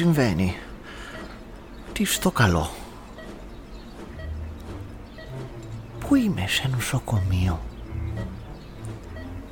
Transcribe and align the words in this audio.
τι 0.00 0.06
συμβαίνει; 0.06 0.56
Τι 1.92 2.04
στο 2.04 2.30
καλό; 2.30 2.70
Πού 5.98 6.14
είμαι 6.14 6.44
σε 6.46 6.68
νοσοκομείο; 6.68 7.60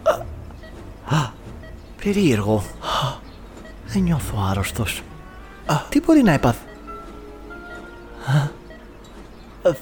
Α, 0.02 0.12
α, 1.16 1.30
περίεργο. 2.02 2.56
Α, 2.56 3.16
δεν 3.86 4.02
νιώθω 4.02 4.46
άρρωστος. 4.50 5.02
Α, 5.66 5.76
τι 5.88 6.00
μπορεί 6.00 6.22
να 6.22 6.32
έπαθ; 6.32 6.56
Α, 8.26 8.38
α, 9.68 9.74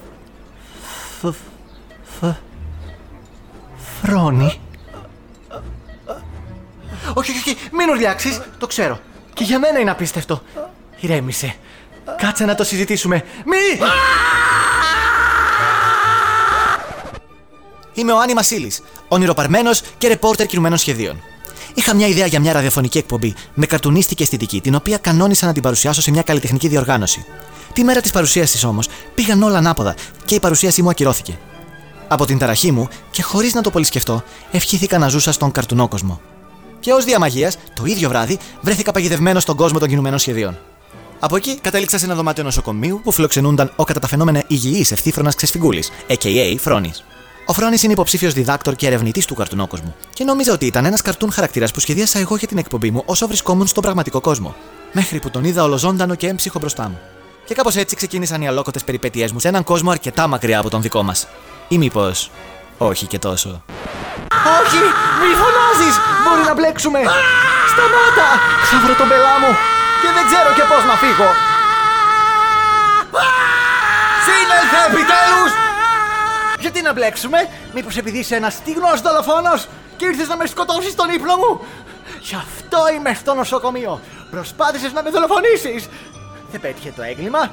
φ, 1.21 1.27
φ, 2.03 2.25
φρόνη. 4.03 4.61
Όχι, 7.15 7.31
όχι, 7.31 7.51
όχι, 7.51 7.57
μην 7.73 7.89
ουρλιάξεις, 7.89 8.41
το 8.59 8.67
ξέρω. 8.67 9.01
Και 9.35 9.45
για 9.45 9.59
μένα 9.59 9.79
είναι 9.79 9.91
απίστευτο. 9.91 10.43
Ηρέμησε. 11.01 11.55
Κάτσε 12.17 12.45
να 12.45 12.55
το 12.55 12.65
συζητήσουμε. 12.65 13.25
Μη! 13.45 13.87
Είμαι 17.95 18.13
ο 18.13 18.19
Άννη 18.21 18.35
Μασίλης, 18.35 18.83
ονειροπαρμένος 19.09 19.83
και 19.99 20.09
ρεπόρτερ 20.09 20.47
κινουμένων 20.47 20.79
σχεδίων. 20.79 21.23
Είχα 21.75 21.95
μια 21.95 22.07
ιδέα 22.07 22.27
για 22.27 22.41
μια 22.41 22.53
ραδιοφωνική 22.53 22.99
εκπομπή 22.99 23.35
με 23.55 23.67
καρτουνίστικη 23.67 24.23
αισθητική, 24.23 24.61
την 24.61 24.75
οποία 24.75 24.99
κανόνισα 24.99 25.47
να 25.47 25.53
την 25.53 25.63
παρουσιάσω 25.63 26.01
σε 26.01 26.11
μια 26.11 26.23
καλλιτεχνική 26.23 26.69
διοργάνωση. 26.69 27.25
Τη 27.73 27.85
μέρα 27.85 28.01
της 28.01 28.11
παρουσίασης 28.11 28.65
όμως 28.65 28.89
πήγαν 29.15 29.43
όλα 29.43 29.59
ανάποδα 29.59 29.95
και 30.25 30.35
η 30.35 30.41
παρουσίασή 30.41 30.83
μου 30.83 30.89
ακυρώθηκε. 30.89 31.39
Από 32.09 32.27
την 32.27 32.39
ταραχή 32.39 32.73
μου 32.73 32.89
και 33.11 33.23
χωρίς 33.23 33.55
να 33.55 33.61
το 33.61 33.71
πολύ 33.71 33.85
σκεφτώ, 33.85 34.23
ευχήθηκα 34.51 34.99
να 34.99 35.09
ζούσα 35.09 35.33
στον 35.33 35.51
καρτουνόκοσμο. 35.51 36.21
Και 36.81 36.93
ως 36.93 37.05
διαμαγείας, 37.05 37.57
το 37.75 37.85
ίδιο 37.85 38.09
βράδυ 38.09 38.39
βρέθηκα 38.61 38.93
παγιδευμένος 38.93 39.43
στον 39.43 39.57
κόσμο 39.57 39.79
των 39.79 39.89
κινουμένων 39.89 40.19
σχεδίων. 40.19 40.59
Από 41.21 41.37
εκεί 41.37 41.59
κατέληξα 41.61 41.99
σε 41.99 42.05
ένα 42.05 42.15
δωμάτιο 42.15 42.45
νοσοκομείου 42.45 43.01
που 43.05 43.13
φιλοξενούνταν 43.13 43.73
ο 43.77 43.85
κατά 43.85 44.01
τα 44.01 44.07
φαινόμενα 44.07 44.43
υγιή 44.47 44.87
ευθύφρονα 44.91 45.33
ξεσφυγγούλη, 45.35 45.85
a.k.a. 46.09 46.57
Φρόνης. 46.59 47.05
Ο 47.47 47.53
Φρόνης 47.53 47.83
είναι 47.83 47.93
υποψήφιος 47.93 48.33
διδάκτορ 48.33 48.75
και 48.75 48.87
ερευνητής 48.87 49.25
του 49.25 49.35
καρτουνόκοσμου. 49.35 49.95
Και 50.13 50.25
νόμιζα 50.25 50.53
ότι 50.53 50.67
ήταν 50.67 50.85
ένας 50.85 51.03
καρτούν 51.03 51.33
χαρακτήρας 51.33 51.73
που 51.73 51.81
σχεδίασα 51.81 52.19
εγώ 52.19 52.37
για 52.37 52.49
την 52.49 52.59
εκπομπή 52.59 52.91
μου 52.91 53.03
όσο 53.07 53.27
βρισκόμουν 53.27 53.67
στον 53.67 53.83
πραγματικό 53.83 54.21
κόσμο. 54.21 54.55
Μέχρι 54.93 55.19
που 55.19 55.31
τον 55.31 55.45
είδα 55.45 55.63
ολοζώντανο 55.63 56.15
και 56.15 56.27
έμψυχο 56.27 56.59
μπροστά 56.59 56.89
μου. 56.89 56.99
Και 57.45 57.55
κάπως 57.55 57.77
έτσι 57.77 57.97
ξεκίνησαν 57.97 58.43
οι 58.43 58.49
αλόκοτες 58.49 58.85
περιπέτειές 58.85 59.33
μου 59.33 59.39
σε 59.39 59.49
έναν 59.49 59.65
κόσμο 59.65 59.91
αρκετά 59.91 60.27
μακριά 60.27 60.59
από 60.59 60.71
τον 60.71 60.83
δικό 60.83 61.03
μας. 61.03 61.27
Ή 61.69 61.79
μήπως. 61.79 62.31
Όχι 62.79 63.07
και 63.07 63.19
τόσο. 63.19 63.63
Όχι! 64.61 64.83
Μη 65.21 65.35
φωνάζεις! 65.41 65.97
Μπορεί 66.25 66.43
να 66.47 66.55
μπλέξουμε! 66.55 66.99
Σταμάτα! 67.73 68.29
Θα 68.71 68.87
βρω 68.87 68.95
τον 68.95 69.09
πελά 69.09 69.39
μου! 69.41 69.53
Και 70.07 70.13
δεν 70.13 70.27
ξέρω 70.27 70.51
και 70.55 70.65
πώς 70.73 70.85
να 70.85 70.95
φύγω! 71.03 71.31
Σύνελθε 74.27 74.81
επιτέλους! 74.89 75.51
Γιατί 76.59 76.83
να 76.83 76.93
μπλέξουμε, 76.93 77.49
Μήπως 77.75 77.97
επειδή 77.97 78.19
είσαι 78.19 78.37
ένας 78.37 78.53
στιγνός 78.53 79.01
δολοφόνος 79.01 79.69
και 79.97 80.07
ήρθες 80.07 80.29
να 80.29 80.37
με 80.37 80.47
σκοτώσεις 80.47 80.93
στον 80.93 81.11
ύπνο 81.11 81.37
μου! 81.37 81.61
Γι' 82.21 82.35
αυτό 82.35 82.79
είμαι 82.95 83.15
στο 83.15 83.35
νοσοκομείο! 83.35 84.01
Προσπάθησες 84.31 84.93
να 84.93 85.03
με 85.03 85.11
δολοφονήσεις! 85.11 85.89
Δεν 86.51 86.61
πέτυχε 86.61 86.93
το 86.97 87.03
έγκλημα 87.03 87.53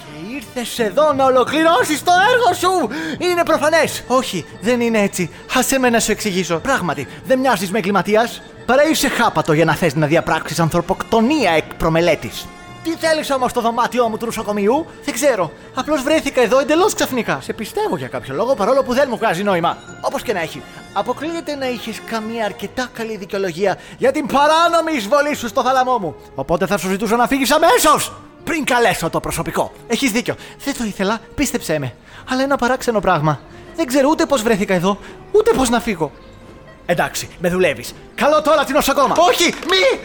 και 0.00 0.34
ήρθες 0.34 0.78
εδώ 0.78 1.12
να 1.12 1.24
ολοκληρώσεις 1.24 2.02
το 2.02 2.12
έργο 2.32 2.50
σου! 2.62 2.88
Είναι 3.18 3.42
προφανές! 3.42 4.04
Όχι, 4.06 4.46
δεν 4.60 4.80
είναι 4.80 4.98
έτσι. 4.98 5.30
Άσε 5.56 5.78
με 5.78 5.90
να 5.90 6.00
σου 6.00 6.10
εξηγήσω. 6.10 6.58
Πράγματι, 6.58 7.08
δεν 7.24 7.38
μοιάζεις 7.38 7.70
με 7.70 7.78
εγκληματίας. 7.78 8.42
Παρά 8.68 8.84
είσαι 8.84 9.08
χάπατο 9.08 9.52
για 9.52 9.64
να 9.64 9.74
θες 9.74 9.94
να 9.94 10.06
διαπράξεις 10.06 10.60
ανθρωποκτονία 10.60 11.50
εκ 11.50 11.74
προμελέτης. 11.74 12.46
Τι 12.82 12.90
θέλεις 12.90 13.30
όμως 13.30 13.50
στο 13.50 13.60
δωμάτιό 13.60 14.08
μου 14.08 14.16
του 14.16 14.24
νοσοκομείου, 14.24 14.86
δεν 15.04 15.14
ξέρω. 15.14 15.52
Απλώς 15.74 16.02
βρέθηκα 16.02 16.40
εδώ 16.40 16.58
εντελώς 16.58 16.94
ξαφνικά. 16.94 17.40
Σε 17.40 17.52
πιστεύω 17.52 17.96
για 17.96 18.08
κάποιο 18.08 18.34
λόγο 18.34 18.54
παρόλο 18.54 18.82
που 18.82 18.94
δεν 18.94 19.06
μου 19.10 19.16
βγάζει 19.16 19.42
νόημα. 19.42 19.76
Όπως 20.00 20.22
και 20.22 20.32
να 20.32 20.40
έχει. 20.40 20.62
Αποκλείεται 20.92 21.54
να 21.54 21.68
είχες 21.68 22.00
καμία 22.10 22.44
αρκετά 22.44 22.88
καλή 22.92 23.16
δικαιολογία 23.16 23.78
για 23.98 24.12
την 24.12 24.26
παράνομη 24.26 24.92
εισβολή 24.96 25.34
σου 25.34 25.48
στο 25.48 25.62
θάλαμό 25.62 25.98
μου. 25.98 26.14
Οπότε 26.34 26.66
θα 26.66 26.78
σου 26.78 26.88
ζητούσα 26.88 27.16
να 27.16 27.26
φύγεις 27.26 27.50
αμέσως! 27.50 28.12
Πριν 28.44 28.64
καλέσω 28.64 29.10
το 29.10 29.20
προσωπικό. 29.20 29.72
Έχεις 29.86 30.10
δίκιο. 30.10 30.34
Δεν 30.64 30.76
το 30.76 30.84
ήθελα, 30.84 31.18
πίστεψέ 31.34 31.78
με. 31.78 31.94
Αλλά 32.30 32.42
ένα 32.42 32.56
παράξενο 32.56 33.00
πράγμα. 33.00 33.40
Δεν 33.76 33.86
ξέρω 33.86 34.08
ούτε 34.08 34.26
πώς 34.26 34.42
βρέθηκα 34.42 34.74
εδώ, 34.74 34.98
ούτε 35.32 35.52
πώς 35.52 35.68
να 35.68 35.80
φύγω. 35.80 36.12
Εντάξει, 36.90 37.28
με 37.40 37.48
δουλεύεις. 37.48 37.94
Καλό 38.14 38.42
τώρα 38.42 38.64
την 38.64 38.74
νοσοκόμα. 38.74 39.14
Όχι, 39.18 39.44
μη! 39.44 40.00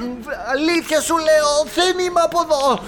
Μ, 0.00 0.28
Αλήθεια 0.50 1.00
σου 1.00 1.14
λέω, 1.16 1.50
δεν 1.74 1.98
είμαι 1.98 2.20
από 2.20 2.40
εδώ. 2.44 2.82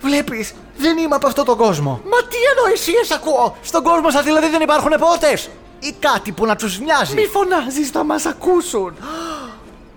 Βλέπεις, 0.00 0.52
δεν 0.76 0.98
είμαι 0.98 1.14
από 1.14 1.26
αυτόν 1.26 1.44
τον 1.44 1.56
κόσμο. 1.56 2.00
Μα 2.04 2.18
τι 2.28 2.36
ανοησίε 2.52 3.14
ακούω. 3.14 3.56
Στον 3.62 3.82
κόσμο 3.82 4.10
σας 4.10 4.22
δηλαδή 4.22 4.48
δεν 4.48 4.60
υπάρχουν 4.60 4.92
πότες. 4.98 5.50
Ή 5.78 5.92
κάτι 5.98 6.32
που 6.32 6.46
να 6.46 6.56
τους 6.56 6.78
μοιάζει. 6.78 7.14
Μη 7.14 7.26
φωνάζεις, 7.26 7.90
θα 7.90 8.04
μας 8.04 8.26
ακούσουν. 8.26 8.96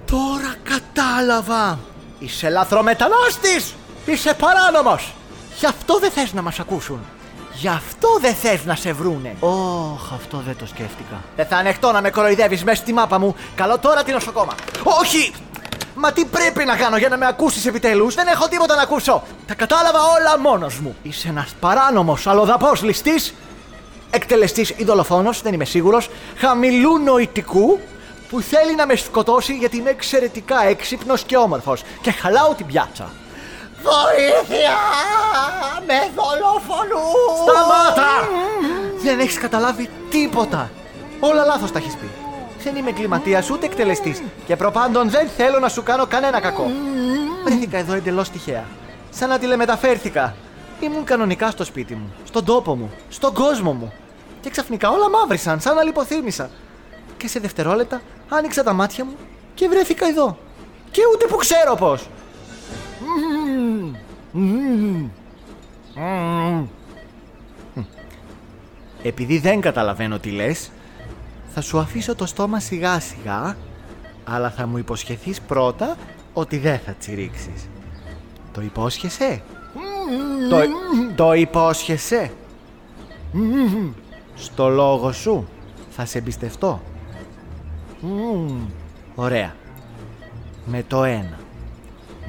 Τώρα 0.06 0.56
κατάλαβα. 0.64 1.80
Είσαι 2.20 2.50
λαθρομετανάστης! 2.50 3.76
Είσαι 4.06 4.34
παράνομος! 4.34 5.14
Γι' 5.60 5.66
αυτό 5.66 6.00
δεν 6.00 6.12
θες 6.12 6.34
να 6.34 6.42
μας 6.42 6.60
ακούσουν. 6.60 7.00
Γι' 7.60 7.68
αυτό 7.68 8.08
δεν 8.22 8.34
θες 8.34 8.66
να 8.66 8.76
σε 8.76 8.94
βρούνε. 8.94 9.36
Ωχ, 9.40 10.14
αυτό 10.14 10.42
δεν 10.46 10.56
το 10.58 10.66
σκέφτηκα. 10.66 11.24
Δεν 11.36 11.46
θα 11.46 11.58
ανεχτώ 11.58 11.92
να 11.92 12.02
με 12.02 12.10
κοροϊδεύεις 12.10 12.64
μέσα 12.64 12.82
στη 12.82 12.94
μάπα 12.94 13.20
μου. 13.20 13.36
Καλό 13.56 13.80
τώρα 13.80 14.04
την 14.04 14.14
νοσοκόμα. 14.14 14.54
Όχι! 14.84 15.34
Μα 15.96 16.12
τι 16.12 16.26
πρέπει 16.26 16.66
να 16.66 16.76
κάνω 16.76 16.98
για 16.98 17.10
να 17.10 17.18
με 17.18 17.28
ακούσεις 17.28 17.66
επιτέλους; 17.66 18.16
Δεν 18.16 18.28
έχω 18.28 18.48
τίποτα 18.48 18.76
να 18.76 18.82
ακούσω. 18.82 19.24
Τα 19.48 19.54
κατάλαβα 19.54 20.00
όλα 20.00 20.40
μόνος 20.40 20.80
μου. 20.80 20.96
Είσαι 21.02 21.28
ένας 21.28 21.56
παράνομος 21.60 22.28
αλλοδαπός 22.28 22.82
ληστής. 22.82 23.34
Εκτελεστής 24.10 24.70
ή 24.70 24.84
δολοφόνος, 24.84 25.42
δεν 25.42 25.54
είμαι 25.54 25.66
σίγουρος. 25.66 26.10
Χαμηλού 26.38 26.98
νοητικού 26.98 27.80
που 28.30 28.42
θέλει 28.42 28.76
να 28.76 28.86
με 28.86 28.96
σκοτώσει 28.96 29.54
γιατί 29.54 29.78
είμαι 29.78 29.90
εξαιρετικά 29.90 30.64
έξυπνος 30.68 31.24
και 31.24 31.38
όμορφος 31.38 31.84
και 32.02 32.12
χαλάω 32.12 32.54
την 32.54 32.66
πιάτσα. 32.66 33.10
Βοήθεια! 33.84 34.78
Με 35.88 36.00
δολοφονούν! 36.16 37.14
Σταμάτα! 37.44 38.30
Δεν 39.04 39.20
έχεις 39.20 39.38
καταλάβει 39.38 39.90
τίποτα. 40.10 40.70
Όλα 41.20 41.46
λάθος 41.46 41.72
τα 41.72 41.78
έχεις 41.80 41.96
πει. 41.96 42.10
Δεν 42.64 42.76
είμαι 42.76 42.90
εγκληματίας 42.90 43.50
ούτε 43.50 43.66
εκτελεστής 43.66 44.24
και 44.46 44.56
προπάντων 44.56 45.10
δεν 45.10 45.30
θέλω 45.38 45.60
να 45.60 45.70
σου 45.70 45.84
κάνω 45.84 46.06
κανένα 46.06 46.40
κακό. 46.40 46.72
Βρέθηκα 47.44 47.78
εδώ 47.78 47.94
εντελώς 47.94 48.30
τυχαία. 48.30 48.64
Σαν 49.10 49.30
να 49.30 49.40
τηλεμεταφέρθηκα. 49.40 50.36
Ήμουν 50.80 51.04
κανονικά 51.04 51.50
στο 51.50 51.64
σπίτι 51.64 51.94
μου, 51.94 52.14
στον 52.24 52.46
τόπο 52.46 52.76
μου, 52.76 52.92
στον 53.10 53.34
κόσμο 53.34 53.74
μου. 53.74 53.94
Και 54.42 54.50
ξαφνικά 54.50 54.90
όλα 54.90 55.10
μαύρισαν, 55.10 55.60
σαν 55.60 55.76
να 55.76 55.84
λιποθύμησα. 55.84 56.50
Και 57.18 57.28
σε 57.28 57.40
δευτερόλεπτα 57.40 58.02
άνοιξα 58.30 58.64
τα 58.64 58.74
μάτια 58.74 59.06
μου 59.06 59.16
και 59.54 59.68
βρέθηκα 59.68 60.08
εδώ. 60.08 60.38
Και 60.92 61.02
ούτε 61.14 61.26
που 61.26 61.36
ξέρω 61.36 61.76
πώς. 61.76 62.08
Επειδή 69.04 69.40
δεν 69.40 69.62
καταλαβαίνω 69.62 70.20
τι 70.20 70.30
λες, 70.30 70.72
θα 71.54 71.62
σου 71.62 71.80
αφήσω 71.80 72.16
το 72.16 72.26
στόμα 72.26 72.60
σιγά 72.60 73.00
σιγά, 73.00 73.58
αλλά 74.26 74.50
θα 74.50 74.68
μου 74.68 74.78
υποσχεθείς 74.78 75.42
πρώτα 75.42 75.98
ότι 76.34 76.58
δεν 76.58 76.80
θα 76.80 76.92
τσιρίξεις. 77.00 77.70
Το 78.54 78.62
υπόσχεσαι; 78.62 79.42
Το, 80.50 80.58
το 81.16 81.34
υπόσχεσαι; 81.34 82.32
Στο 84.36 84.68
λόγο 84.68 85.12
σου 85.12 85.48
θα 85.90 86.06
σε 86.06 86.18
εμπιστευτώ. 86.18 86.82
Μμμ, 88.02 88.60
Ωραία. 89.16 89.56
Με 90.66 90.84
το 90.88 91.04
ένα. 91.04 91.40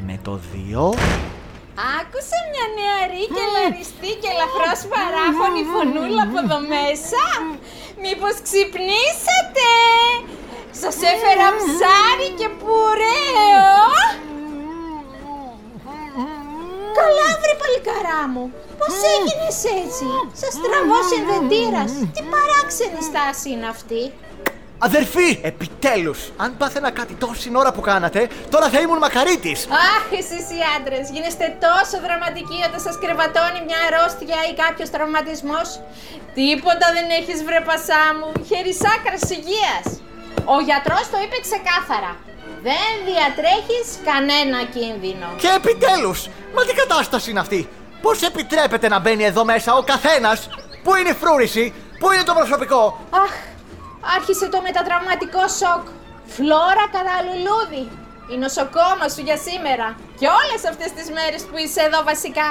Με 0.06 0.19
το 0.22 0.40
δύο. 0.52 0.93
Άκουσα 1.99 2.38
μια 2.53 2.67
νεαρή 2.77 3.25
και 3.35 3.44
λαριστή 3.56 4.12
και 4.21 4.31
ελαφρώς 4.35 4.81
παράφωνη 4.93 5.62
φωνούλα 5.73 6.23
από 6.29 6.38
εδώ 6.44 6.59
μέσα. 6.75 7.25
Μήπως 8.03 8.35
ξυπνήσατε; 8.47 9.71
Σας 10.82 10.97
έφερα 11.12 11.47
ψάρι 11.61 12.29
και 12.38 12.49
πουρέο. 12.61 13.79
Καλά 16.99 17.29
βρε 17.41 17.55
παλικαρά 17.62 18.23
μου. 18.32 18.44
Πώς 18.79 18.94
έγινες 19.15 19.59
έτσι; 19.82 20.06
Σας 20.43 20.55
τραβώ 20.65 20.99
συνδετήρας. 21.11 21.91
Τι 22.15 22.23
παράξενη 22.35 23.00
στάση 23.11 23.49
είναι 23.55 23.69
αυτή. 23.77 24.03
Αδερφή! 24.82 25.29
Επιτέλους! 25.50 26.19
Αν 26.37 26.50
πάθαινα 26.59 26.91
κάτι 26.91 27.15
τόση 27.15 27.50
ώρα 27.62 27.73
που 27.73 27.81
κάνατε, 27.91 28.21
τώρα 28.50 28.69
θα 28.73 28.79
ήμουν 28.81 28.99
μακαρίτης! 28.99 29.61
Αχ, 29.88 30.05
εσείς 30.21 30.44
οι 30.55 30.61
άντρες, 30.77 31.05
γίνεστε 31.15 31.47
τόσο 31.67 31.97
δραματικοί 32.05 32.59
όταν 32.69 32.81
σας 32.87 32.97
κρεβατώνει 33.03 33.61
μια 33.69 33.81
αρρώστια 33.87 34.38
ή 34.50 34.53
κάποιος 34.62 34.88
τραυματισμός. 34.94 35.69
Τίποτα 36.38 36.87
δεν 36.97 37.06
έχεις 37.19 37.38
βρε 37.47 37.61
πασά 37.69 38.05
μου, 38.19 38.29
χερισάκρας 38.49 39.25
υγείας. 39.37 39.87
Ο 40.55 40.56
γιατρός 40.69 41.05
το 41.12 41.19
είπε 41.25 41.38
ξεκάθαρα. 41.47 42.12
Δεν 42.69 42.91
διατρέχεις 43.09 43.87
κανένα 44.11 44.59
κίνδυνο. 44.75 45.29
Και 45.43 45.50
επιτέλους! 45.61 46.19
Μα 46.55 46.61
τι 46.67 46.73
κατάσταση 46.82 47.27
είναι 47.31 47.43
αυτή! 47.47 47.61
Πώς 48.05 48.17
επιτρέπεται 48.31 48.87
να 48.94 48.99
μπαίνει 49.03 49.25
εδώ 49.31 49.43
μέσα 49.53 49.71
ο 49.81 49.82
καθένας! 49.93 50.38
Πού 50.85 50.91
είναι 50.99 51.12
η 51.17 51.19
φρούρηση, 51.23 51.65
Πού 52.00 52.12
είναι 52.12 52.23
το 52.23 52.35
προσωπικό! 52.35 52.82
Αχ, 53.11 53.32
άρχισε 54.17 54.47
το 54.49 54.61
μετατραυματικό 54.67 55.44
σοκ. 55.61 55.85
Φλόρα 56.35 56.85
καραλουλούδι. 56.94 57.85
Η 58.32 58.37
νοσοκόμα 58.44 59.06
σου 59.14 59.23
για 59.29 59.38
σήμερα. 59.47 59.87
Και 60.20 60.29
όλες 60.41 60.61
αυτές 60.70 60.91
τις 60.97 61.08
μέρες 61.17 61.43
που 61.49 61.56
είσαι 61.62 61.81
εδώ 61.88 62.00
βασικά. 62.11 62.49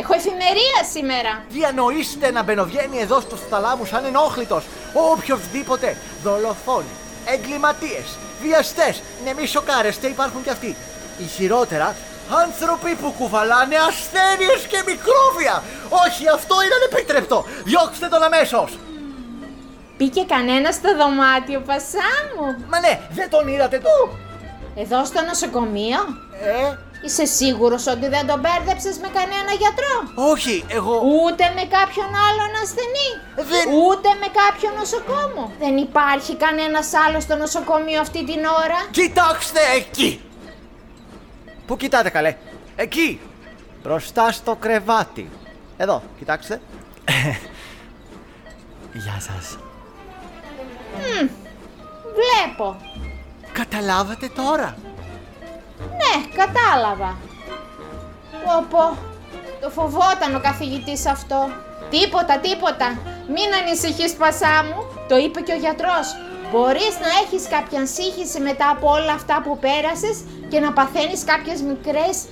Έχω 0.00 0.14
εφημερία 0.14 0.80
σήμερα. 0.94 1.32
Διανοείστε 1.48 2.30
να 2.30 2.42
μπαινοβγαίνει 2.42 2.98
εδώ 2.98 3.20
στους 3.20 3.40
θαλάμους 3.50 3.92
ανενόχλητος 3.92 4.64
οποιοδήποτε 5.12 5.96
δολοφόνοι, 6.22 6.94
εγκληματίες, 7.24 8.08
βιαστές, 8.42 9.02
ναι 9.24 9.32
μη 9.34 9.46
σοκάρεστε 9.46 10.06
υπάρχουν 10.06 10.42
κι 10.42 10.50
αυτοί. 10.50 10.76
Ή 11.18 11.24
χειρότερα, 11.24 11.96
άνθρωποι 12.42 12.94
που 12.94 13.14
κουβαλάνε 13.18 13.76
ασθένειες 13.76 14.60
και 14.70 14.82
μικρόβια. 14.86 15.62
Όχι, 16.06 16.28
αυτό 16.28 16.54
είναι 16.62 16.74
ανεπίτρεπτο. 16.74 17.44
Διώξτε 17.64 18.08
τον 18.08 18.22
αμέσως. 18.22 18.78
Μπήκε 20.02 20.24
κανένας 20.24 20.74
στο 20.74 20.96
δωμάτιο, 20.96 21.60
πασά 21.60 22.10
μου. 22.34 22.64
Μα 22.70 22.80
ναι, 22.80 23.00
δεν 23.10 23.30
τον 23.30 23.48
είδατε 23.48 23.78
του. 23.78 24.18
Εδώ 24.74 25.04
στο 25.04 25.20
νοσοκομείο; 25.24 25.98
Ε, 26.42 26.76
Είσαι 27.04 27.24
σίγουρος 27.24 27.86
ότι 27.86 28.08
δεν 28.08 28.26
τον 28.26 28.38
μπέρδεψες 28.40 28.96
με 28.98 29.08
κανένα 29.18 29.52
γιατρό; 29.62 29.94
όχι, 30.32 30.64
εγώ... 30.68 30.94
Ούτε 31.24 31.44
με 31.56 31.64
κάποιον 31.76 32.06
άλλον 32.26 32.50
ασθενή; 32.62 33.10
Δεν- 33.50 33.68
Ούτε 33.86 34.08
με 34.20 34.26
κάποιον 34.42 34.72
νοσοκόμο; 34.78 35.52
Δεν 35.58 35.76
υπάρχει 35.76 36.36
κανένας 36.36 36.88
άλλος 37.06 37.22
στο 37.22 37.36
νοσοκομείο 37.36 38.00
αυτή 38.00 38.24
την 38.24 38.38
ώρα; 38.62 38.78
Κοιτάξτε 38.90 39.60
εκεί! 39.76 40.20
Πού 41.66 41.76
κοιτάτε 41.76 42.10
καλέ; 42.10 42.36
Εκεί! 42.76 43.20
Μπροστά 43.82 44.32
στο 44.32 44.56
κρεβάτι. 44.56 45.30
Εδώ, 45.76 46.02
κοιτάξτε. 46.18 46.60
Γεια 49.04 49.16
σας. 49.20 49.58
Βλέπω. 52.18 52.76
Καταλάβατε 53.52 54.30
τώρα. 54.34 54.76
Ναι, 55.78 56.44
κατάλαβα. 56.44 57.16
Πω 58.44 58.66
πω, 58.70 58.96
το 59.60 59.70
φοβόταν 59.70 60.34
ο 60.34 60.40
καθηγητής 60.40 61.06
αυτό. 61.06 61.50
Τίποτα, 61.90 62.38
τίποτα. 62.38 62.98
Μην 63.34 63.48
ανησυχείς 63.60 64.12
πασά 64.14 64.64
μου, 64.64 65.06
το 65.08 65.16
είπε 65.16 65.40
και 65.40 65.52
ο 65.52 65.56
γιατρός. 65.56 66.06
Μπορείς 66.50 66.94
να 67.04 67.10
έχεις 67.22 67.48
κάποια 67.48 67.86
σύγχυση 67.86 68.40
μετά 68.40 68.70
από 68.70 68.90
όλα 68.90 69.12
αυτά 69.12 69.40
που 69.44 69.58
πέρασες 69.58 70.24
και 70.48 70.60
να 70.60 70.72
παθαίνεις 70.72 71.24
κάποιες 71.24 71.60
μικρές 71.62 72.24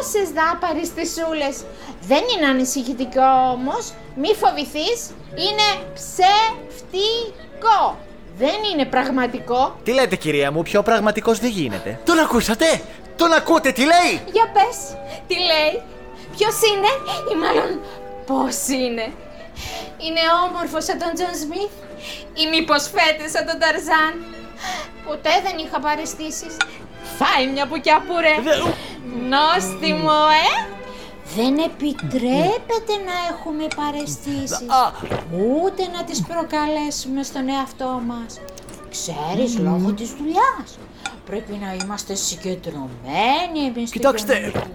τόσες 0.00 0.28
δάπαριστησούλες. 0.30 1.56
Δεν 2.00 2.22
είναι 2.32 2.46
ανησυχητικό 2.46 3.28
όμως, 3.52 3.92
μη 4.14 4.34
φοβηθείς, 4.34 4.98
είναι 5.34 5.68
ψευτικό. 5.94 7.78
Δεν 8.38 8.58
είναι 8.72 8.84
πραγματικό. 8.84 9.76
Τι 9.84 9.92
λέτε 9.92 10.16
κυρία 10.16 10.52
μου, 10.52 10.62
πιο 10.62 10.82
πραγματικός 10.82 11.38
δεν 11.38 11.50
γίνεται. 11.50 12.00
Τον 12.04 12.18
ακούσατε! 12.18 12.80
Τον 13.16 13.32
ακούτε, 13.32 13.72
τι 13.72 13.80
λέει! 13.80 14.12
Για 14.32 14.50
πες, 14.54 14.76
τι 15.26 15.34
λέει, 15.34 15.82
ποιος 16.36 16.56
είναι; 16.70 16.90
Ή 17.32 17.34
μάλλον 17.42 17.80
πώς 18.26 18.56
είναι; 18.68 19.12
Είναι 20.06 20.24
όμορφος 20.46 20.84
σαν 20.84 20.98
τον 20.98 21.12
Τζον 21.14 21.34
Σμιθ; 21.42 21.74
Ή 22.42 22.44
μήπως 22.52 22.82
φέτες 22.94 23.30
σαν 23.30 23.46
τον 23.46 23.58
Ταρζάν; 23.62 24.12
Ποτέ 25.06 25.34
δεν 25.44 25.56
είχα 25.64 25.78
παραισθήσεις. 25.80 26.54
Φάε 27.20 27.46
μια 27.52 27.66
μπουκιά 27.66 28.03
πουρέ. 28.03 28.34
Δε- 28.42 28.70
Νόστιμο, 29.34 30.18
ε! 30.46 30.78
Δεν 31.36 31.58
επιτρέπεται 31.58 32.94
να 33.08 33.16
έχουμε 33.32 33.66
παραισθήσεις. 33.76 34.52
Α, 34.80 34.92
Ούτε 35.62 35.82
να 35.96 36.04
τις 36.04 36.22
προκαλέσουμε 36.30 37.22
στον 37.22 37.48
εαυτό 37.48 38.02
μας. 38.10 38.40
Ξέρεις, 38.96 39.58
λόγω 39.58 39.92
της 39.92 40.10
δουλειάς. 40.18 40.68
Πρέπει 41.26 41.52
να 41.64 41.70
είμαστε 41.82 42.14
συγκεντρωμένοι 42.14 43.58
εμείς 43.70 43.88
στην 43.88 44.00
Κοιτάξτε. 44.00 44.34
κοινωνία. 44.34 44.70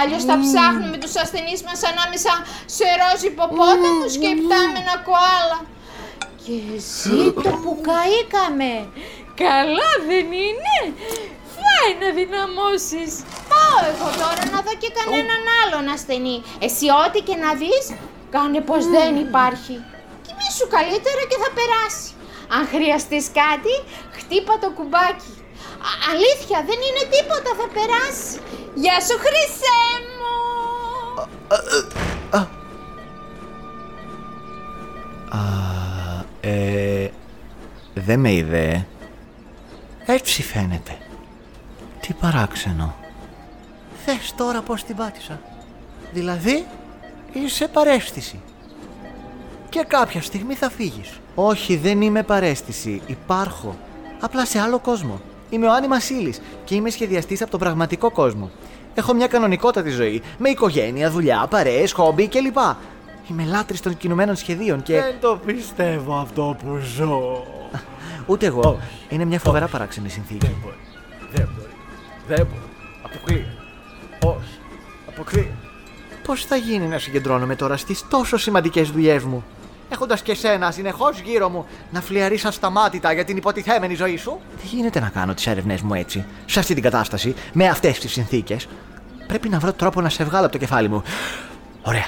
Αλλιώς 0.00 0.24
θα 0.24 0.36
ψάχνουμε 0.44 0.96
τους 1.02 1.16
ασθενείς 1.16 1.60
μας 1.68 1.80
ανάμεσα 1.90 2.32
σε 2.76 2.84
ροζ 3.00 3.20
υποπόταμους 3.30 4.12
και 4.20 4.28
υπτάμενα 4.38 4.94
κοάλα. 5.08 5.58
Και 6.44 6.56
ζήτω 6.92 7.50
που 7.62 7.72
καήκαμε. 7.88 8.72
Καλά 9.44 9.90
δεν 10.10 10.26
είναι. 10.46 10.76
Φάει 11.80 11.94
να 12.02 12.08
δυναμώσεις. 12.20 13.12
Πάω 13.52 13.78
εγώ 13.92 14.08
τώρα 14.22 14.42
να 14.52 14.58
δω 14.66 14.74
και 14.82 14.90
κανέναν 14.98 15.42
άλλον 15.60 15.84
ασθενή. 15.94 16.36
Εσύ 16.66 16.86
ό,τι 17.04 17.18
και 17.28 17.36
να 17.44 17.50
δεις, 17.60 17.84
κάνε 18.34 18.60
πως 18.68 18.82
δεν 18.96 19.10
υπάρχει. 19.26 19.74
Κοιμήσου 20.26 20.66
καλύτερα 20.76 21.22
και 21.30 21.38
θα 21.42 21.50
περάσει. 21.58 22.08
Αν 22.56 22.62
χρειαστείς 22.72 23.26
κάτι, 23.42 23.74
χτύπα 24.18 24.54
το 24.62 24.68
κουμπάκι. 24.76 25.32
Α- 25.88 26.00
αλήθεια, 26.12 26.58
δεν 26.68 26.78
είναι 26.86 27.04
τίποτα, 27.14 27.50
θα 27.60 27.66
περάσει. 27.76 28.34
Γεια 28.82 28.96
σου, 29.06 29.16
Χρυσέ 29.24 29.80
μου! 30.18 30.36
ε, 36.40 37.08
δεν 37.94 38.20
με 38.20 38.32
είδε. 38.32 38.86
Έτσι 40.06 40.42
φαίνεται. 40.42 40.98
Τι 42.08 42.14
παράξενο. 42.14 42.94
Θες 44.04 44.34
τώρα 44.36 44.60
πώς 44.60 44.84
την 44.84 44.96
πάτησα. 44.96 45.40
Δηλαδή, 46.12 46.66
είσαι 47.32 47.68
παρέστηση. 47.68 48.40
Και 49.68 49.84
κάποια 49.88 50.22
στιγμή 50.22 50.54
θα 50.54 50.70
φύγεις. 50.70 51.20
Όχι, 51.34 51.76
δεν 51.76 52.00
είμαι 52.00 52.22
παρέστηση. 52.22 53.02
Υπάρχω. 53.06 53.76
Απλά 54.20 54.46
σε 54.46 54.60
άλλο 54.60 54.78
κόσμο. 54.78 55.20
Είμαι 55.50 55.66
ο 55.66 55.72
Άννη 55.72 55.88
Μασίλης 55.88 56.40
και 56.64 56.74
είμαι 56.74 56.90
σχεδιαστής 56.90 57.42
από 57.42 57.50
τον 57.50 57.60
πραγματικό 57.60 58.10
κόσμο. 58.10 58.50
Έχω 58.94 59.14
μια 59.14 59.26
κανονικότατη 59.26 59.90
ζωή, 59.90 60.22
με 60.38 60.48
οικογένεια, 60.48 61.10
δουλειά, 61.10 61.46
παρέες, 61.50 61.92
χόμπι 61.92 62.28
κλπ. 62.28 62.58
Είμαι 63.30 63.44
λάτρης 63.44 63.80
των 63.80 63.96
κινουμένων 63.96 64.36
σχεδίων 64.36 64.82
και... 64.82 65.00
Δεν 65.00 65.14
το 65.20 65.40
πιστεύω 65.46 66.16
αυτό 66.16 66.56
που 66.64 66.76
ζω. 66.96 67.46
Ούτε 68.26 68.46
εγώ. 68.46 68.78
Είναι 69.08 69.24
μια 69.24 69.38
φοβερά 69.38 69.66
παράξενη 69.66 70.08
συνθήκη. 70.08 70.46
Δεν 70.46 70.56
μπορεί. 70.62 70.76
Δεν 71.32 71.48
μπορεί. 71.56 71.67
Δεν 72.28 72.46
μπορεί. 72.46 72.62
Αποκλείεται. 73.02 73.56
Όχι. 74.24 74.58
Αποκλείεται. 75.08 75.52
Πώ 76.24 76.36
θα 76.36 76.56
γίνει 76.56 76.86
να 76.86 76.98
συγκεντρώνομαι 76.98 77.56
τώρα 77.56 77.76
στι 77.76 77.96
τόσο 78.10 78.36
σημαντικέ 78.36 78.82
δουλειέ 78.82 79.20
μου, 79.20 79.44
έχοντα 79.88 80.18
και 80.22 80.34
σένα 80.34 80.70
συνεχώ 80.70 81.10
γύρω 81.24 81.48
μου 81.48 81.66
να 81.90 82.00
φλιαρεί 82.00 82.40
ασταμάτητα 82.44 83.12
για 83.12 83.24
την 83.24 83.36
υποτιθέμενη 83.36 83.94
ζωή 83.94 84.16
σου. 84.16 84.40
Δεν 84.56 84.66
γίνεται 84.70 85.00
να 85.00 85.08
κάνω 85.08 85.34
τι 85.34 85.50
έρευνέ 85.50 85.78
μου 85.82 85.94
έτσι, 85.94 86.24
σε 86.46 86.58
αυτή 86.58 86.74
την 86.74 86.82
κατάσταση, 86.82 87.34
με 87.52 87.68
αυτέ 87.68 87.90
τι 87.90 88.08
συνθήκε. 88.08 88.56
Πρέπει 89.26 89.48
να 89.48 89.58
βρω 89.58 89.72
τρόπο 89.72 90.00
να 90.00 90.08
σε 90.08 90.24
βγάλω 90.24 90.44
από 90.44 90.52
το 90.52 90.58
κεφάλι 90.58 90.88
μου. 90.88 91.02
Ωραία. 91.82 92.06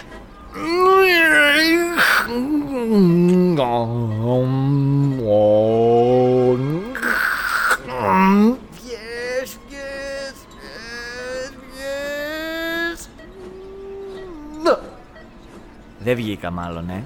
Δεν 16.03 16.15
βγήκα 16.15 16.51
μάλλον, 16.51 16.91
ε. 16.91 17.05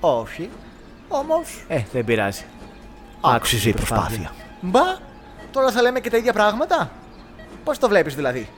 Όχι. 0.00 0.50
Όμως... 1.08 1.64
Ε, 1.68 1.82
δεν 1.92 2.04
πειράζει. 2.04 2.44
Άξιζε 3.20 3.68
η 3.68 3.72
προσπάθεια. 3.72 4.32
Μπα, 4.60 4.80
τώρα 5.50 5.70
θα 5.70 5.82
λέμε 5.82 6.00
και 6.00 6.10
τα 6.10 6.16
ίδια 6.16 6.32
πράγματα. 6.32 6.90
Πώς 7.64 7.78
το 7.78 7.88
βλέπεις 7.88 8.14
δηλαδή; 8.14 8.48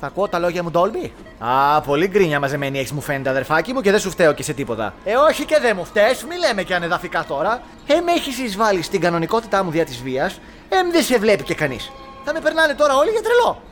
Θα 0.00 0.06
ακούω 0.06 0.28
τα 0.28 0.38
λόγια 0.38 0.62
μου 0.62 0.70
Ντόλμπι. 0.70 1.12
Α, 1.38 1.80
πολύ 1.80 2.06
γκρίνια 2.08 2.40
μαζεμένη 2.40 2.78
έχεις 2.78 2.92
μου 2.92 3.00
φαίνεται, 3.00 3.28
αδερφάκι 3.30 3.72
μου, 3.72 3.80
και 3.80 3.90
δεν 3.90 4.00
σου 4.00 4.10
φταίω 4.10 4.32
και 4.32 4.42
σε 4.42 4.52
τίποτα. 4.52 4.94
Ε, 5.04 5.14
όχι 5.14 5.44
και 5.44 5.58
δεν 5.60 5.76
μου 5.76 5.84
φταίς, 5.84 6.24
μη 6.24 6.36
λέμε 6.36 6.62
και 6.62 6.74
ανεδαφικά 6.74 7.24
τώρα. 7.28 7.60
Ε, 7.86 8.00
με 8.00 8.12
έχεις 8.12 8.38
εισβάλει 8.38 8.82
στην 8.82 9.00
κανονικότητά 9.00 9.64
μου 9.64 9.70
δια 9.70 9.84
της 9.84 10.02
βίας. 10.02 10.40
Ε, 10.68 10.76
δεν 10.92 11.02
σε 11.02 11.18
βλέπει 11.18 11.42
και 11.42 11.54
κανείς. 11.54 11.92
Θα 12.24 12.32
με 12.32 12.40
περνάνε 12.40 12.74
τώρα 12.74 12.96
όλοι 12.96 13.10
για 13.10 13.22
τρελό. 13.22 13.62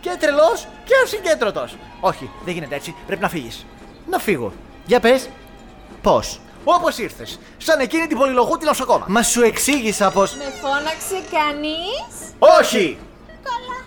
Και 0.00 0.16
τρελός 0.20 0.68
και 0.84 0.92
ασυγκέντρωτος. 1.04 1.76
Όχι, 2.00 2.30
δεν 2.44 2.54
γίνεται 2.54 2.74
έτσι. 2.74 2.94
Πρέπει 3.06 3.22
να 3.22 3.28
φύγεις. 3.28 3.66
Να 4.10 4.18
φύγω. 4.18 4.52
Για 4.88 5.00
πες. 5.00 5.28
Πώς; 6.02 6.40
Όπως 6.64 6.98
ήρθες. 6.98 7.38
Σαν 7.56 7.80
εκείνη 7.80 8.06
την 8.06 8.18
πολυλογού 8.18 8.56
την 8.56 8.66
νοσοκόμα. 8.66 9.04
Μα 9.08 9.22
σου 9.22 9.42
εξήγησα 9.42 10.10
πω. 10.10 10.20
Με 10.20 10.52
φώναξε 10.62 11.20
κανείς; 11.30 12.32
Όχι! 12.38 12.98
Καλά. 13.42 13.78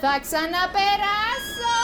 Θα 0.00 0.20
ξαναπεράσω. 0.20 1.76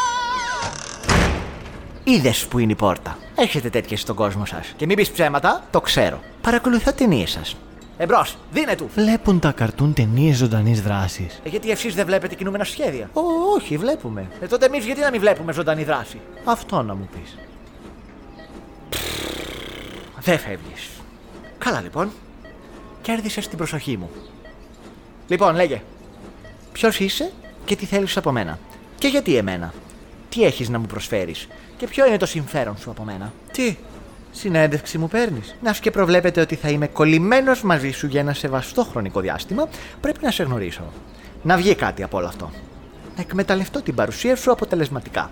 Είδες 2.05 2.47
που 2.47 2.59
είναι 2.59 2.73
η 2.73 2.75
πόρτα. 2.75 3.19
Έχετε 3.35 3.71
τέτοιε 3.71 3.97
στον 3.97 4.17
κόσμο 4.17 4.45
σας. 4.45 4.73
Και 4.77 4.87
μην 4.87 4.97
πεις 4.97 5.11
ψέματα, 5.11 5.65
το 5.71 5.81
ξέρω. 5.81 6.21
Παρακολουθώ 6.41 6.93
ταινίες 6.93 7.31
σας. 7.31 7.57
Εμπρός, 7.97 8.37
δίνε 8.53 8.77
του. 8.77 8.91
Βλέπουν 8.95 9.41
τα 9.41 9.53
καρτούν 9.53 9.95
ταινίες 9.95 10.37
ζωντανής 10.37 10.83
δράσης. 10.83 11.41
Ε, 11.45 11.49
γιατί 11.49 11.71
εσεί 11.71 11.91
δεν 11.91 12.07
βλέπετε 12.07 12.35
κινούμενα 12.35 12.65
σχέδια; 12.65 13.11
όχι, 13.55 13.77
βλέπουμε. 13.77 14.27
Ε, 14.41 14.47
τότε 14.47 14.67
εμείς 14.67 14.85
γιατί 14.85 15.01
να 15.01 15.11
μην 15.11 15.21
βλέπουμε 15.21 15.53
ζωντανή 15.53 15.85
δράση; 15.85 16.21
Αυτό 16.45 16.83
να 16.83 16.95
μου 16.95 17.09
πεις. 17.13 17.37
Δεν 20.25 20.39
φεύγεις. 20.39 20.91
Καλά 21.59 21.81
λοιπόν. 21.81 22.11
Κέρδισες 23.03 23.49
την 23.49 23.59
προσοχή 23.59 23.97
μου. 23.97 24.11
Λοιπόν, 25.29 25.55
λέγε. 25.55 25.83
Ποιος 26.73 27.01
είσαι 27.01 27.33
και 27.65 27.77
τι 27.77 27.87
θέλεις 27.87 28.17
από 28.17 28.33
μένα; 28.33 28.59
Και 28.99 29.09
γιατί 29.09 29.37
εμένα; 29.37 29.75
Τι 30.29 30.45
έχεις 30.45 30.69
να 30.69 30.79
μου 30.79 30.87
προσφέρεις; 30.87 31.49
Και 31.77 31.87
ποιο 31.87 32.07
είναι 32.07 32.17
το 32.17 32.27
συμφέρον 32.27 32.77
σου 32.77 32.91
από 32.91 33.03
μένα; 33.03 33.33
Τι, 33.53 33.77
Συνέντευξη 34.33 34.99
μου 34.99 35.09
παίρνεις; 35.09 35.55
Να 35.63 35.73
και 35.73 35.91
προβλέπετε 35.91 36.41
ότι 36.41 36.55
θα 36.55 36.69
είμαι 36.69 36.87
κολλημένος 36.87 37.63
μαζί 37.63 37.91
σου 37.91 38.07
για 38.07 38.21
ένα 38.21 38.33
σεβαστό 38.33 38.85
χρονικό 38.85 39.21
διάστημα, 39.21 39.69
πρέπει 40.01 40.19
να 40.23 40.31
σε 40.31 40.43
γνωρίσω. 40.43 40.93
Να 41.43 41.57
βγει 41.57 41.75
κάτι 41.75 42.03
από 42.03 42.17
όλο 42.17 42.27
αυτό. 42.27 42.51
Να 43.17 43.23
εκμεταλλευτώ 43.23 43.83
την 43.83 43.95
παρουσία 43.95 44.37
σου 44.37 44.51
αποτελεσματικά. 44.51 45.31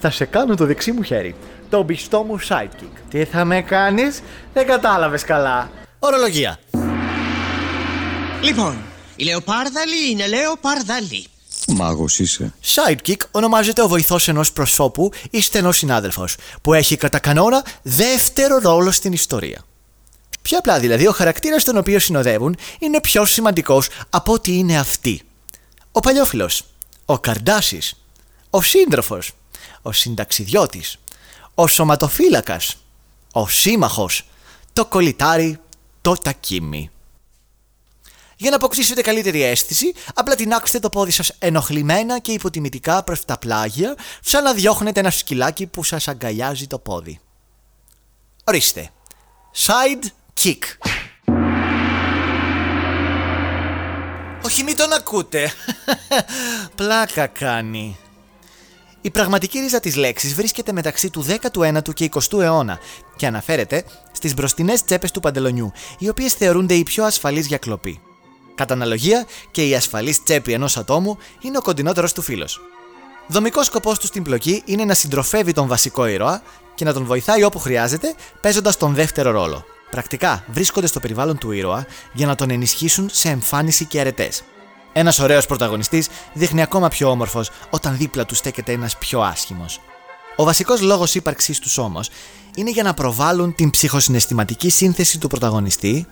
Θα 0.00 0.10
σε 0.10 0.24
κάνω 0.24 0.54
το 0.54 0.66
δεξί 0.66 0.92
μου 0.92 1.02
χέρι. 1.02 1.34
Το 1.70 1.84
πιστό 1.84 2.22
μου 2.22 2.38
sidekick. 2.48 2.92
Τι 3.10 3.24
θα 3.24 3.44
με 3.44 3.62
κάνεις, 3.62 4.22
δεν 4.52 4.66
κατάλαβες 4.66 5.24
καλά. 5.24 5.70
ορολογία. 5.98 6.58
Λοιπόν, 8.42 8.76
η 9.16 9.24
Λεοπάρδαλη 9.24 10.10
είναι 10.10 10.26
Λεοπάρδαλη. 10.26 11.26
Μάγος 11.66 12.18
είσαι. 12.18 12.52
Sidekick 12.64 13.16
ονομάζεται 13.30 13.82
ο 13.82 13.88
βοηθός 13.88 14.28
ενός 14.28 14.52
προσώπου 14.52 15.10
ή 15.30 15.40
στενός 15.42 15.76
συνάδελφος, 15.76 16.36
που 16.62 16.74
έχει 16.74 16.96
κατά 16.96 17.18
κανόνα 17.18 17.64
δεύτερο 17.82 18.58
ρόλο 18.58 18.90
στην 18.90 19.12
ιστορία. 19.12 19.64
Πιο 20.42 20.58
απλά 20.58 20.78
δηλαδή, 20.78 21.06
ο 21.06 21.12
χαρακτήρας 21.12 21.64
τον 21.64 21.76
οποίο 21.76 21.98
συνοδεύουν 21.98 22.56
είναι 22.78 23.00
πιο 23.00 23.24
σημαντικός 23.24 23.88
από 24.10 24.32
ότι 24.32 24.52
είναι 24.52 24.78
αυτοί. 24.78 25.22
Ο 25.92 26.00
παλιόφιλος, 26.00 26.64
ο 27.04 27.18
καρδάση, 27.18 27.80
ο 28.50 28.62
σύντροφος, 28.62 29.32
ο 29.82 29.92
συνταξιδιώτης, 29.92 30.98
ο 31.54 31.66
σωματοφύλακας, 31.66 32.76
ο 33.32 33.48
σύμμαχος, 33.48 34.24
το 34.72 34.86
κολλητάρι, 34.86 35.60
το 36.00 36.12
τακίμι. 36.12 36.90
Για 38.36 38.50
να 38.50 38.56
αποκτήσετε 38.56 39.02
καλύτερη 39.02 39.42
αίσθηση, 39.42 39.94
απλά 40.14 40.34
τεινάξτε 40.34 40.78
το 40.78 40.88
πόδι 40.88 41.10
σας 41.10 41.32
ενοχλημένα 41.38 42.18
και 42.18 42.32
υποτιμητικά 42.32 43.02
προς 43.02 43.24
τα 43.24 43.38
πλάγια, 43.38 43.96
σαν 44.20 44.42
να 44.42 44.52
διώχνετε 44.52 45.00
ένα 45.00 45.10
σκυλάκι 45.10 45.66
που 45.66 45.84
σας 45.84 46.08
αγκαλιάζει 46.08 46.66
το 46.66 46.78
πόδι. 46.78 47.20
Ορίστε. 48.44 48.90
Side 49.54 50.06
kick. 50.42 50.58
Όχι 54.44 54.62
μην 54.62 54.76
τον 54.76 54.92
ακούτε. 54.92 55.52
Πλάκα 56.76 57.26
κάνει. 57.26 57.96
Η 59.00 59.10
πραγματική 59.10 59.58
ρίζα 59.58 59.80
της 59.80 59.96
λέξης 59.96 60.34
βρίσκεται 60.34 60.72
μεταξύ 60.72 61.10
του 61.10 61.24
19ου 61.52 61.94
και 61.94 62.08
20ου 62.12 62.40
αιώνα 62.40 62.78
και 63.16 63.26
αναφέρεται 63.26 63.84
στις 64.12 64.34
μπροστινές 64.34 64.84
τσέπες 64.84 65.10
του 65.10 65.20
παντελονιού, 65.20 65.72
οι 65.98 66.08
οποίες 66.08 66.32
θεωρούνται 66.32 66.74
οι 66.74 66.82
πιο 66.82 67.04
ασφαλείς 67.04 67.46
για 67.46 67.58
κλοπή. 67.58 68.00
Κατά 68.54 68.74
αναλογία 68.74 69.26
και 69.50 69.66
η 69.68 69.74
ασφαλής 69.74 70.22
τσέπη 70.22 70.52
ενός 70.52 70.76
ατόμου 70.76 71.18
είναι 71.40 71.58
ο 71.58 71.62
κοντινότερος 71.62 72.12
του 72.12 72.22
φίλος. 72.22 72.60
Δομικός 73.26 73.66
σκοπός 73.66 73.98
του 73.98 74.06
στην 74.06 74.22
πλοκή 74.22 74.62
είναι 74.64 74.84
να 74.84 74.94
συντροφεύει 74.94 75.52
τον 75.52 75.66
βασικό 75.66 76.06
ήρωα 76.06 76.42
και 76.74 76.84
να 76.84 76.92
τον 76.92 77.04
βοηθάει 77.04 77.42
όπου 77.42 77.58
χρειάζεται, 77.58 78.14
παίζοντας 78.40 78.76
τον 78.76 78.94
δεύτερο 78.94 79.30
ρόλο. 79.30 79.64
Πρακτικά 79.92 80.44
βρίσκονται 80.48 80.86
στο 80.86 81.00
περιβάλλον 81.00 81.38
του 81.38 81.50
ήρωα 81.50 81.86
για 82.12 82.26
να 82.26 82.34
τον 82.34 82.50
ενισχύσουν 82.50 83.08
σε 83.12 83.28
εμφάνιση 83.28 83.84
και 83.84 84.00
αρετές. 84.00 84.42
Ένας 84.92 85.18
ωραίος 85.18 85.46
πρωταγωνιστής 85.46 86.08
δείχνει 86.32 86.62
ακόμα 86.62 86.88
πιο 86.88 87.10
όμορφος 87.10 87.50
όταν 87.70 87.96
δίπλα 87.96 88.24
του 88.24 88.34
στέκεται 88.34 88.72
ένας 88.72 88.96
πιο 88.96 89.20
άσχημος. 89.20 89.80
Ο 90.36 90.44
βασικός 90.44 90.80
λόγος 90.80 91.14
ύπαρξής 91.14 91.58
τους 91.58 91.78
όμως 91.78 92.10
είναι 92.54 92.70
για 92.70 92.82
να 92.82 92.94
προβάλλουν 92.94 93.54
την 93.54 93.70
ψυχοσυναισθηματική 93.70 94.70
σύνθεση 94.70 95.18
του 95.18 95.28
πρωταγωνιστή 95.28 96.06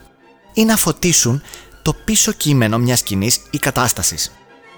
ή 0.54 0.64
να 0.64 0.76
φωτίσουν 0.76 1.42
το 1.82 1.94
πίσω 2.04 2.32
κείμενο 2.32 2.78
μιας 2.78 2.98
σκηνής 2.98 3.40
ή 3.50 3.58
κατάστασης. 3.58 4.32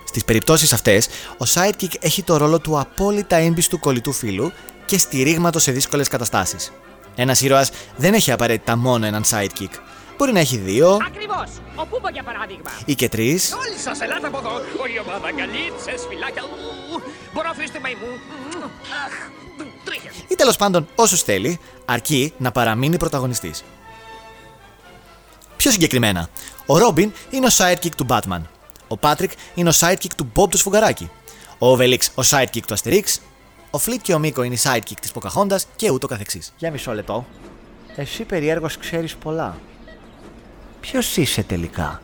Στις 0.04 0.24
περιπτώσεις 0.24 0.72
αυτές, 0.72 1.06
ο 1.38 1.44
sidekick 1.54 1.94
έχει 2.00 2.22
το 2.22 2.36
ρόλο 2.36 2.60
του 2.60 2.78
απόλυτα 2.78 3.36
έμπιστου 3.36 3.78
κολλητού 3.78 4.12
φίλου 4.12 4.52
και 4.86 4.98
στηρίγματος 4.98 5.62
σε 5.62 5.72
δύσκολες 5.72 6.08
καταστάσεις. 6.08 6.72
Ένας 7.14 7.40
ήρωας 7.40 7.70
δεν 7.96 8.14
έχει 8.14 8.32
απαραίτητα 8.32 8.76
μόνο 8.76 9.06
έναν 9.06 9.24
sidekick. 9.30 9.70
Μπορεί 10.16 10.32
να 10.32 10.40
έχει 10.40 10.56
δύο 10.56 10.98
Ακριβώς. 11.06 11.48
Ο 11.74 11.86
Πούπο 11.86 12.08
για 12.12 12.22
παράδειγμα. 12.22 12.70
ή 12.84 12.94
και 12.94 13.08
τρεις, 13.08 13.52
Όλοι 13.58 13.96
σα 13.96 14.04
ελάτε 14.04 14.26
από 14.26 14.38
εδώ. 14.38 14.50
Όλη 14.82 14.92
η 14.94 15.00
ομάδα 15.06 15.30
γκαλίτσε, 15.30 16.06
φυλάκια. 16.08 16.42
Ου, 16.42 17.00
Μπορώ 17.32 17.46
να 17.46 17.52
αφήσετε 17.52 17.78
μαϊμού. 17.80 18.06
Αχ, 19.06 19.12
τρίχες. 19.84 20.12
ή 20.28 20.34
τέλος 20.34 20.56
πάντων 20.56 20.88
όσους 20.94 21.22
θέλει, 21.22 21.60
αρκεί 21.84 22.32
να 22.38 22.52
παραμείνει 22.52 22.96
πρωταγωνιστής. 22.96 23.64
Πιο 25.56 25.70
συγκεκριμένα, 25.70 26.28
ο 26.66 26.78
Ρόμπιν 26.78 27.12
είναι 27.30 27.46
ο 27.46 27.50
sidekick 27.58 27.94
του 27.96 28.06
Batman. 28.08 28.40
Ο 28.88 28.96
Patrick 29.00 29.30
είναι 29.54 29.68
ο 29.68 29.72
sidekick 29.80 30.12
του 30.16 30.32
Bob 30.36 30.50
του 30.50 30.56
Σφουγγαράκη. 30.56 31.10
Ο 31.58 31.72
Obelix 31.72 31.98
ο 32.14 32.22
sidekick 32.30 32.60
του 32.66 32.78
Asterix. 32.78 33.04
Ο 33.74 33.80
Flip 33.86 33.98
και 34.02 34.14
ο 34.14 34.18
Μίκο 34.18 34.42
είναι 34.42 34.54
οι 34.54 34.58
sidekick 34.62 34.96
της 35.00 35.12
Pocahontas 35.14 35.60
και 35.76 35.90
ούτω 35.90 36.06
καθεξής. 36.06 36.52
Για 36.56 36.70
μισό 36.70 36.92
λεπτό. 36.92 37.26
Εσύ 37.96 38.24
περιέργως 38.24 38.76
ξέρεις 38.78 39.16
πολλά. 39.16 39.58
Ποιος 40.80 41.16
είσαι 41.16 41.42
τελικά; 41.42 42.02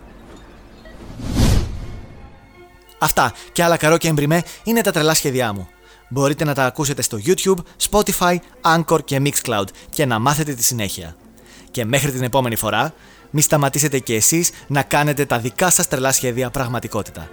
Αυτά 2.99 3.33
και 3.53 3.63
άλλα 3.63 3.77
καρό 3.77 3.99
και 3.99 4.09
εμπριμέ 4.09 4.43
είναι 4.65 4.81
τα 4.81 4.91
τρελά 4.91 5.15
σχέδιά 5.15 5.53
μου. 5.53 5.69
Μπορείτε 6.09 6.45
να 6.45 6.55
τα 6.55 6.65
ακούσετε 6.65 7.03
στο 7.03 7.19
YouTube, 7.25 7.59
Spotify, 7.91 8.37
Anchor 8.63 9.05
και 9.05 9.23
Mixcloud 9.25 9.65
και 9.91 10.07
να 10.07 10.19
μάθετε 10.19 10.55
τη 10.55 10.65
συνέχεια. 10.65 11.17
Και 11.71 11.85
μέχρι 11.85 12.13
την 12.13 12.23
επόμενη 12.23 12.57
φορά, 12.57 12.95
μη 13.31 13.41
σταματήσετε 13.41 13.99
και 13.99 14.15
εσείς 14.15 14.51
να 14.67 14.83
κάνετε 14.83 15.25
τα 15.25 15.39
δικά 15.39 15.71
σας 15.71 15.89
τρελά 15.89 16.13
σχέδια 16.13 16.51
πραγματικότητα. 16.51 17.31